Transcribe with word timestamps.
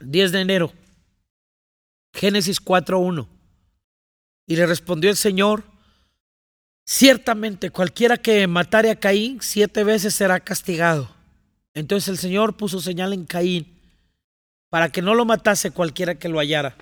10 0.00 0.32
de 0.32 0.40
enero, 0.40 0.72
Génesis 2.12 2.62
4.1. 2.62 3.26
Y 4.46 4.56
le 4.56 4.66
respondió 4.66 5.10
el 5.10 5.16
Señor, 5.16 5.64
ciertamente 6.84 7.70
cualquiera 7.70 8.16
que 8.16 8.46
matare 8.46 8.90
a 8.90 8.96
Caín 8.96 9.38
siete 9.40 9.84
veces 9.84 10.14
será 10.14 10.40
castigado. 10.40 11.10
Entonces 11.74 12.08
el 12.08 12.18
Señor 12.18 12.56
puso 12.56 12.80
señal 12.80 13.12
en 13.12 13.26
Caín 13.26 13.76
para 14.70 14.90
que 14.90 15.02
no 15.02 15.14
lo 15.14 15.24
matase 15.24 15.70
cualquiera 15.70 16.14
que 16.14 16.28
lo 16.28 16.38
hallara. 16.38 16.76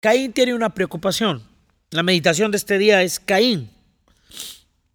Caín 0.00 0.32
tiene 0.32 0.54
una 0.54 0.70
preocupación. 0.70 1.42
La 1.90 2.02
meditación 2.02 2.50
de 2.50 2.56
este 2.56 2.78
día 2.78 3.02
es 3.02 3.20
Caín. 3.20 3.70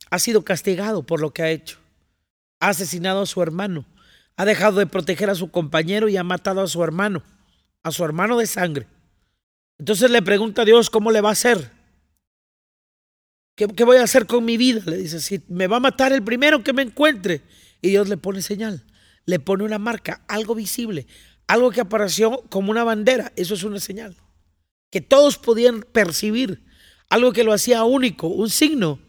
Ha 0.09 0.19
sido 0.19 0.43
castigado 0.43 1.03
por 1.03 1.21
lo 1.21 1.31
que 1.31 1.43
ha 1.43 1.49
hecho. 1.49 1.77
Ha 2.59 2.69
asesinado 2.69 3.21
a 3.21 3.25
su 3.25 3.41
hermano. 3.41 3.85
Ha 4.37 4.45
dejado 4.45 4.79
de 4.79 4.87
proteger 4.87 5.29
a 5.29 5.35
su 5.35 5.51
compañero 5.51 6.09
y 6.09 6.17
ha 6.17 6.23
matado 6.23 6.61
a 6.61 6.67
su 6.67 6.83
hermano, 6.83 7.23
a 7.83 7.91
su 7.91 8.03
hermano 8.03 8.37
de 8.37 8.47
sangre. 8.47 8.87
Entonces 9.77 10.11
le 10.11 10.21
pregunta 10.21 10.61
a 10.61 10.65
Dios 10.65 10.89
cómo 10.89 11.11
le 11.11 11.21
va 11.21 11.29
a 11.29 11.33
hacer. 11.33 11.71
¿Qué, 13.55 13.83
voy 13.83 13.97
a 13.97 14.03
hacer 14.03 14.25
con 14.25 14.45
mi 14.45 14.57
vida? 14.57 14.81
Le 14.85 14.97
dice, 14.97 15.19
si 15.19 15.41
me 15.47 15.67
va 15.67 15.77
a 15.77 15.81
matar 15.81 16.13
el 16.13 16.23
primero 16.23 16.63
que 16.63 16.73
me 16.73 16.81
encuentre. 16.81 17.41
Y 17.81 17.89
Dios 17.89 18.07
le 18.07 18.17
pone 18.17 18.41
señal, 18.41 18.85
le 19.25 19.39
pone 19.39 19.63
una 19.63 19.79
marca, 19.79 20.21
algo 20.27 20.55
visible, 20.55 21.07
algo 21.47 21.71
que 21.71 21.81
apareció 21.81 22.43
como 22.49 22.71
una 22.71 22.83
bandera. 22.83 23.31
Eso 23.35 23.53
es 23.53 23.63
una 23.63 23.79
señal. 23.79 24.15
Que 24.89 25.01
todos 25.01 25.37
podían 25.37 25.81
percibir, 25.81 26.63
algo 27.09 27.33
que 27.33 27.43
lo 27.43 27.53
hacía 27.53 27.83
único, 27.83 28.27
un 28.27 28.49
signo, 28.49 28.99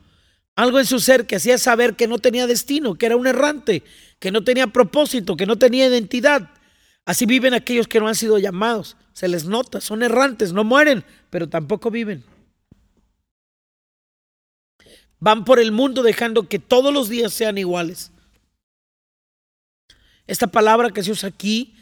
algo 0.56 0.78
en 0.78 0.86
su 0.86 1.00
ser 1.00 1.26
que 1.26 1.36
hacía 1.36 1.58
saber 1.58 1.96
que 1.96 2.06
no 2.06 2.18
tenía 2.18 2.46
destino, 2.46 2.94
que 2.94 3.06
era 3.06 3.16
un 3.16 3.26
errante, 3.26 3.82
que 4.18 4.30
no 4.30 4.44
tenía 4.44 4.66
propósito, 4.66 5.36
que 5.36 5.46
no 5.46 5.56
tenía 5.56 5.86
identidad. 5.86 6.50
Así 7.04 7.26
viven 7.26 7.54
aquellos 7.54 7.88
que 7.88 8.00
no 8.00 8.08
han 8.08 8.14
sido 8.14 8.38
llamados. 8.38 8.96
Se 9.12 9.28
les 9.28 9.44
nota, 9.44 9.80
son 9.80 10.02
errantes, 10.02 10.52
no 10.52 10.64
mueren, 10.64 11.04
pero 11.30 11.48
tampoco 11.48 11.90
viven. 11.90 12.24
Van 15.18 15.44
por 15.44 15.58
el 15.58 15.72
mundo 15.72 16.02
dejando 16.02 16.48
que 16.48 16.58
todos 16.58 16.92
los 16.92 17.08
días 17.08 17.32
sean 17.32 17.58
iguales. 17.58 18.10
Esta 20.26 20.46
palabra 20.46 20.90
que 20.90 21.02
se 21.02 21.10
usa 21.10 21.28
aquí, 21.28 21.76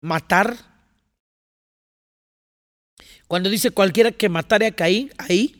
matar, 0.00 0.56
cuando 3.26 3.50
dice 3.50 3.70
cualquiera 3.70 4.10
que 4.10 4.28
matare 4.28 4.66
a 4.66 4.74
ahí, 4.78 5.57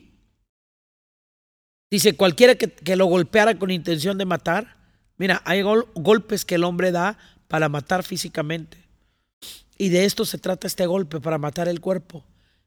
dice 1.91 2.15
cualquiera 2.15 2.55
que, 2.55 2.95
lo 2.95 3.05
golpeara 3.05 3.57
con 3.57 3.71
intención 3.71 4.17
de 4.17 4.25
matar. 4.25 4.77
Mira, 5.17 5.41
hay 5.45 5.61
golpes 5.61 6.45
que 6.45 6.55
el 6.55 6.63
hombre 6.63 6.91
da 6.91 7.17
para 7.47 7.69
matar 7.69 8.03
físicamente. 8.03 8.77
Y 9.77 9.89
de 9.89 10.05
esto 10.05 10.25
se 10.25 10.37
trata 10.37 10.67
este 10.67 10.85
golpe, 10.85 11.19
para 11.19 11.37
matar 11.37 11.67
el 11.67 11.79
cuerpo. 11.79 12.23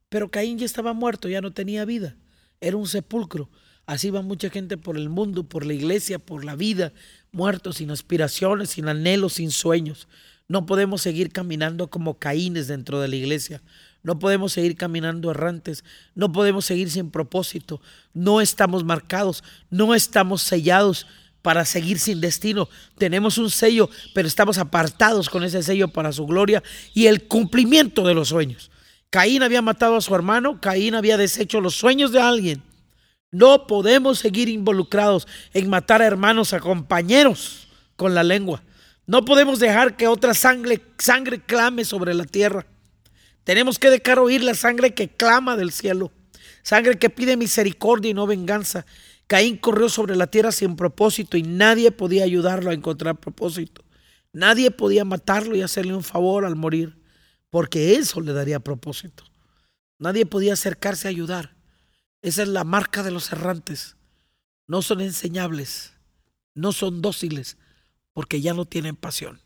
Pero 0.09 0.31
Caín 0.31 0.59
ya 0.59 0.67
estaba 0.67 0.93
muerto, 0.93 1.29
ya 1.29 1.41
no 1.41 1.53
tenía 1.53 1.85
vida. 1.85 2.17
Era 2.61 2.77
un 2.77 2.87
sepulcro. 2.87 3.49
Así 3.87 4.11
va 4.11 4.23
mucha 4.23 4.49
gente 4.51 4.77
por 4.77 4.97
el 4.97 5.09
mundo, 5.09 5.45
por 5.45 5.67
la 5.67 5.75
iglesia, 5.75 6.19
por 6.19 6.45
la 6.45 6.55
vida, 6.55 6.93
muertos, 7.33 7.77
sin 7.77 7.91
aspiraciones, 7.91 8.71
sin 8.71 8.89
anhelos, 8.89 9.35
sin 9.35 9.51
sueños. 9.51 10.09
No 10.49 10.67
podemos 10.67 11.03
seguir 11.03 11.33
caminando 11.33 11.89
como 11.89 12.19
caínes 12.19 12.69
dentro 12.69 13.01
de 13.01 13.09
la 13.09 13.17
iglesia. 13.17 13.63
No 14.03 14.19
podemos 14.19 14.53
seguir 14.53 14.77
caminando 14.77 15.31
errantes. 15.31 15.85
No 16.15 16.33
podemos 16.33 16.65
seguir 16.65 16.91
sin 16.91 17.11
propósito. 17.11 17.81
No 18.13 18.41
estamos 18.41 18.85
marcados. 18.85 19.45
No 19.71 19.95
estamos 19.95 20.43
sellados 20.43 21.07
para 21.41 21.65
seguir 21.65 21.99
sin 21.99 22.21
destino. 22.21 22.69
Tenemos 22.99 23.39
un 23.39 23.51
sello, 23.51 23.91
pero 24.15 24.29
estamos 24.29 24.59
apartados 24.59 25.29
con 25.29 25.45
ese 25.45 25.63
sello 25.63 25.89
para 25.89 26.13
su 26.13 26.27
gloria 26.27 26.63
y 26.95 27.07
el 27.07 27.27
cumplimiento 27.27 28.07
de 28.07 28.15
los 28.15 28.29
sueños. 28.29 28.71
Caín 29.11 29.43
había 29.43 29.63
matado 29.63 29.97
a 29.97 30.01
su 30.01 30.15
hermano. 30.15 30.61
Caín 30.61 30.95
había 30.95 31.17
deshecho 31.17 31.61
los 31.61 31.75
sueños 31.75 32.13
de 32.13 32.21
alguien. 32.21 32.63
No 33.31 33.67
podemos 33.67 34.19
seguir 34.19 34.49
involucrados 34.49 35.27
en 35.55 35.71
matar 35.71 36.03
a 36.03 36.07
hermanos, 36.07 36.53
a 36.53 36.61
compañeros 36.61 37.69
con 37.97 38.15
la 38.15 38.23
lengua. 38.23 38.63
No 39.07 39.25
podemos 39.25 39.59
dejar 39.59 39.97
que 39.97 40.07
otra 40.07 40.35
sangre, 40.35 40.81
sangre 40.99 41.41
clame 41.41 41.85
sobre 41.85 42.15
la 42.15 42.25
tierra. 42.25 42.67
Tenemos 43.45 43.79
que 43.79 43.91
dejar 43.91 44.19
oír 44.19 44.43
la 44.43 44.55
sangre 44.55 44.95
que 44.95 45.09
clama 45.09 45.57
del 45.57 45.73
cielo, 45.73 46.13
sangre 46.63 46.99
que 46.99 47.11
pide 47.11 47.37
misericordia 47.37 48.11
y 48.11 48.15
no 48.15 48.27
venganza. 48.27 48.87
Caín 49.27 49.57
corrió 49.57 49.89
sobre 49.89 50.15
la 50.15 50.29
tierra 50.29 50.53
sin 50.53 50.77
propósito 50.77 51.37
y 51.37 51.43
nadie 51.43 51.91
podía 51.91 52.25
ayudarlo 52.25 52.71
a 52.71 52.75
encontrar 52.75 53.19
propósito. 53.19 53.83
Nadie 54.33 54.71
podía 54.71 55.05
matarlo 55.05 55.57
y 55.57 55.63
hacerle 55.63 55.95
un 55.95 56.05
favor 56.05 56.45
al 56.45 56.57
morir, 56.57 56.97
porque 57.51 57.97
eso 57.97 58.21
le 58.21 58.33
daría 58.33 58.61
propósito. 58.61 59.25
Nadie 59.99 60.25
podía 60.25 60.55
acercarse 60.55 61.09
a 61.09 61.11
ayudar. 61.11 61.55
Esa 62.23 62.43
es 62.43 62.49
la 62.49 62.65
marca 62.65 63.03
de 63.03 63.11
los 63.11 63.33
errantes. 63.33 63.97
No 64.67 64.81
son 64.81 65.01
enseñables, 65.01 65.93
no 66.55 66.73
son 66.73 67.03
dóciles, 67.03 67.59
porque 68.13 68.41
ya 68.41 68.55
no 68.55 68.65
tienen 68.65 68.97
pasión. 68.97 69.41